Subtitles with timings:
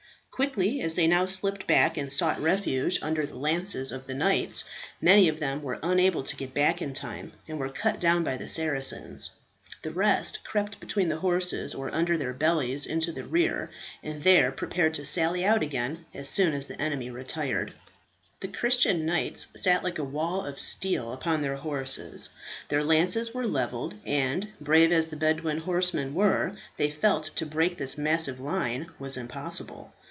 [0.31, 4.63] Quickly as they now slipped back and sought refuge under the lances of the knights,
[4.99, 8.37] many of them were unable to get back in time, and were cut down by
[8.37, 9.29] the Saracens.
[9.83, 13.69] The rest crept between the horses or under their bellies into the rear,
[14.01, 17.73] and there prepared to sally out again as soon as the enemy retired,
[18.39, 22.29] The Christian knights sat like a wall of steel upon their horses,
[22.67, 27.77] their lances were levelled, and, brave as the Bedouin horsemen were, they felt to break
[27.77, 29.93] this massive line was impossible.